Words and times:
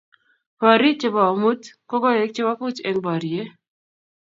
borii 0.59 0.99
che 0.99 1.07
bo 1.13 1.21
amut 1.31 1.61
ko 1.89 1.95
koe 2.03 2.23
che 2.33 2.41
bo 2.45 2.53
buch 2.61 2.79
eng 2.87 2.99
borie 3.05 3.43